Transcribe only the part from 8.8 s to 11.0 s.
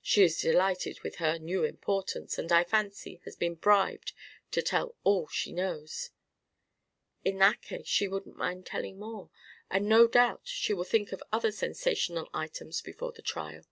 more. And no doubt she will